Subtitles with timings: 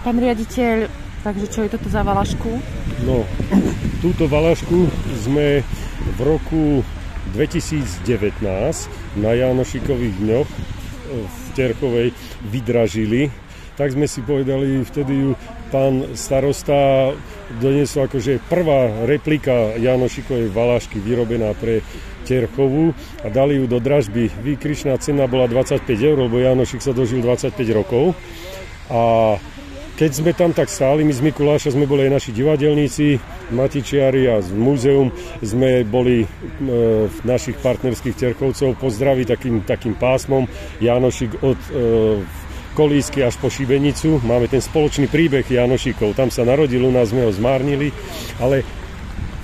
[0.00, 0.88] Pán riaditeľ,
[1.26, 2.50] takže čo je toto za valašku?
[3.04, 3.24] No,
[4.04, 4.88] túto valašku
[5.24, 5.60] sme
[6.16, 6.82] v roku
[7.36, 8.40] 2019
[9.20, 10.48] na Janošikových dňoch
[11.10, 12.08] v Terchovej
[12.48, 13.28] vydražili
[13.80, 15.30] tak sme si povedali, vtedy ju
[15.72, 17.10] pán starosta
[17.64, 21.80] doniesol akože prvá replika Janošikovej valašky vyrobená pre
[22.28, 22.92] Terchovu
[23.24, 24.28] a dali ju do dražby.
[24.44, 28.12] Výkričná cena bola 25 eur, lebo Janošik sa dožil 25 rokov.
[28.90, 29.00] A
[30.00, 33.20] keď sme tam tak stáli, my z Mikuláša sme boli aj naši divadelníci,
[33.52, 35.12] Matičiari a z múzeum
[35.44, 36.26] sme boli e,
[37.04, 40.48] v našich partnerských Terchovcov pozdraviť takým, takým pásmom.
[40.80, 41.72] Janošik od e,
[42.72, 44.24] kolísky až po Šibenicu.
[44.24, 46.16] Máme ten spoločný príbeh Janošikov.
[46.16, 47.92] Tam sa narodil, u nás sme ho zmárnili,
[48.40, 48.64] ale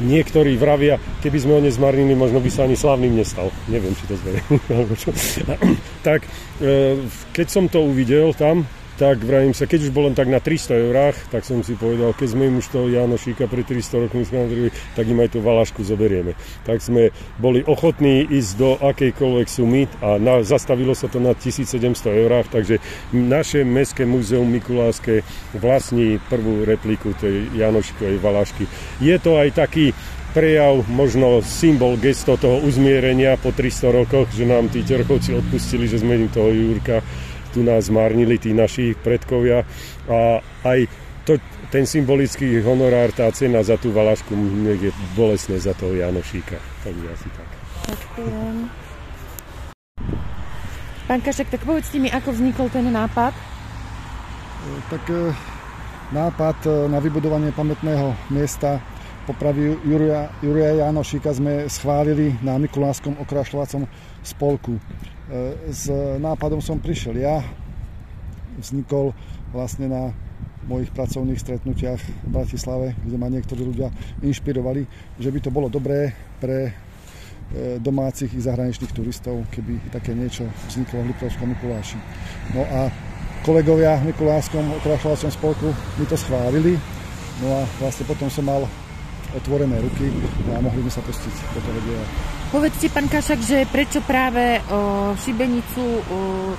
[0.00, 3.52] niektorí vravia, keby sme ho nezmarnili, možno by sa ani slavným nestal.
[3.68, 4.56] Neviem, či to zverejme.
[6.08, 6.24] tak,
[6.64, 6.96] e,
[7.36, 8.64] keď som to uvidel tam,
[8.96, 12.16] tak vravím sa, keď už bol len tak na 300 eurách, tak som si povedal,
[12.16, 15.84] keď sme im už toho Janošíka pri 300 rokmi skontrili, tak im aj tú valašku
[15.84, 16.32] zoberieme.
[16.64, 21.76] Tak sme boli ochotní ísť do akejkoľvek sumy a na, zastavilo sa to na 1700
[22.08, 22.80] eurách, takže
[23.12, 25.20] naše Mestské múzeum Mikuláske
[25.52, 28.64] vlastní prvú repliku tej Janošikovej valašky.
[29.04, 29.92] Je to aj taký
[30.36, 36.04] prejav, možno symbol, gesto toho uzmierenia po 300 rokoch, že nám tí Terchovci odpustili, že
[36.04, 37.00] sme im toho Jurka
[37.56, 39.64] tu nás zmárnili tí naši predkovia
[40.04, 40.84] a aj
[41.24, 41.40] to,
[41.72, 44.36] ten symbolický honorár, tá cena za tú valašku
[44.76, 46.60] je bolesné za toho Janošíka.
[46.84, 47.48] Takže asi tak.
[47.88, 48.56] Ďakujem.
[51.06, 53.32] Pán Kašek, tak povedzte mi, ako vznikol ten nápad?
[54.90, 55.30] Tak e,
[56.12, 58.82] nápad e, na vybudovanie pamätného miesta
[59.26, 63.82] popravy Júria, Júria Janošíka sme schválili na Mikuláskom okrašľovacom
[64.22, 64.78] spolku.
[64.78, 64.82] E,
[65.66, 65.90] s
[66.22, 67.42] nápadom som prišiel ja.
[68.62, 69.10] Vznikol
[69.50, 70.02] vlastne na
[70.70, 73.90] mojich pracovných stretnutiach v Bratislave, kde ma niektorí ľudia
[74.22, 74.86] inšpirovali,
[75.18, 76.72] že by to bolo dobré pre e,
[77.82, 81.98] domácich i zahraničných turistov, keby také niečo vzniklo v Liptovskom Mikuláši.
[82.54, 82.90] No a
[83.42, 86.78] kolegovia v Mikuláskom okrašľovacom spolku mi to schválili,
[87.42, 88.66] no a vlastne potom som mal
[89.36, 90.08] otvorené ruky
[90.50, 92.06] a mohli sme sa pustiť do toho diela.
[92.46, 95.98] Povedzte, pán Kašak, že prečo práve o, šibenicu o,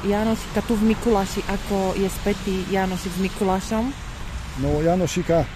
[0.05, 3.89] Janošika tu v Mikuláši, ako je spätý Janošik s Mikulášom?
[4.61, 5.47] No Janošika e,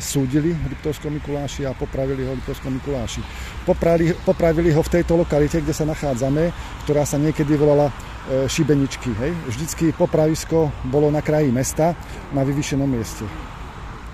[0.00, 3.20] súdili v Liptovskom Mikuláši a popravili ho v Liptovskom Mikuláši.
[3.68, 6.50] Popravili, popravili ho v tejto lokalite, kde sa nachádzame,
[6.88, 9.12] ktorá sa niekedy volala e, Šibeničky.
[9.20, 9.36] Hej?
[9.52, 11.92] Vždycky popravisko bolo na kraji mesta,
[12.32, 13.28] na vyvýšenom mieste.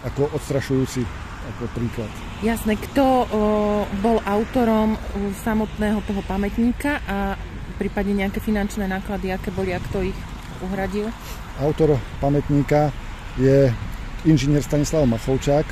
[0.02, 2.10] Ako odstrašujúci ako príklad.
[2.44, 3.24] Jasné, kto o,
[4.00, 4.96] bol autorom
[5.44, 7.36] samotného toho pamätníka a
[7.80, 10.18] prípadne nejaké finančné náklady, aké boli a kto ich
[10.60, 11.08] uhradil?
[11.60, 12.92] Autor pamätníka
[13.40, 13.72] je
[14.28, 15.64] inžinier Stanislav Machovčák,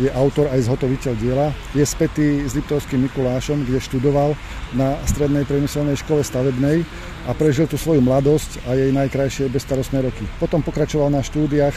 [0.00, 4.32] je autor aj zhotoviteľ diela, je spätý s Liptovským Mikulášom, kde študoval
[4.72, 6.86] na Strednej priemyselnej škole stavebnej
[7.28, 10.24] a prežil tu svoju mladosť a jej najkrajšie bezstarostné roky.
[10.40, 11.76] Potom pokračoval na štúdiách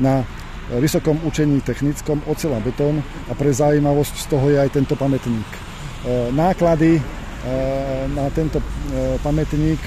[0.00, 0.24] na
[0.76, 5.48] vysokom učení technickom ocel a betón a pre zaujímavosť z toho je aj tento pamätník.
[5.48, 5.60] E,
[6.36, 7.02] náklady e,
[8.12, 8.64] na tento e,
[9.24, 9.80] pamätník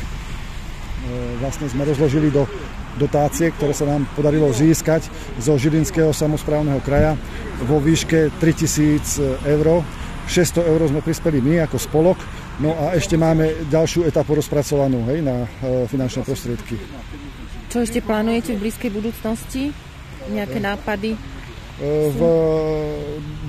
[1.42, 2.46] vlastne sme rozložili do
[2.94, 5.10] dotácie, ktoré sa nám podarilo získať
[5.42, 7.18] zo Žilinského samozprávneho kraja
[7.66, 9.82] vo výške 3000 eur.
[10.30, 12.22] 600 eur sme prispeli my ako spolok,
[12.62, 15.50] no a ešte máme ďalšiu etapu rozpracovanú hej, na
[15.90, 16.78] finančné prostriedky.
[17.74, 19.74] Čo ešte plánujete v blízkej budúcnosti?
[20.32, 21.20] Nejaké nápady?
[21.82, 22.22] E, v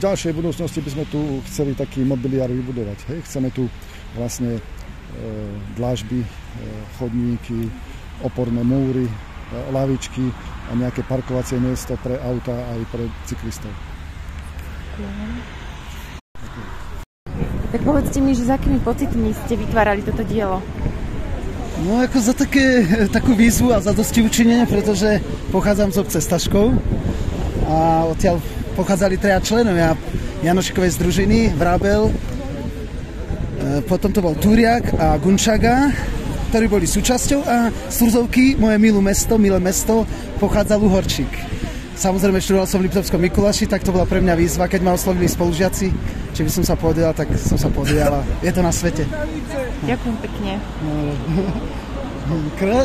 [0.01, 1.21] ďalšej budúcnosti by sme tu
[1.51, 2.99] chceli taký mobiliár vybudovať.
[3.13, 3.19] Hej?
[3.29, 3.69] Chceme tu
[4.19, 4.61] vlastne e,
[5.79, 6.29] dlážby, e,
[6.97, 7.69] chodníky,
[8.25, 9.07] oporné múry,
[9.53, 10.33] lavičky
[10.69, 13.69] a nejaké parkovacie miesto pre auta aj pre cyklistov.
[17.73, 20.65] Tak povedzte mi, že za akými pocitmi ste vytvárali toto dielo?
[21.81, 26.77] No ako za také, takú výzvu a za dosti učinenie, pretože pochádzam z obce Staškov
[27.65, 28.37] a odtiaľ
[28.77, 29.97] pochádzali treja členovia
[30.45, 32.13] Janošikovej združiny, Vrabel, e,
[33.89, 35.89] potom to bol Turiak a Gunčaga,
[36.53, 40.05] ktorí boli súčasťou a z Turzovky, moje milé mesto, milé mesto,
[40.37, 41.33] pochádzal Uhorčík.
[41.97, 45.31] Samozrejme, študoval som v Liptovskom Mikulaši, tak to bola pre mňa výzva, keď ma oslovili
[45.31, 45.87] spolužiaci,
[46.37, 48.27] či by som sa podielal, tak som sa podielal.
[48.43, 49.07] Je to na svete.
[49.83, 50.53] Ďakujem pekne.
[50.79, 52.35] No,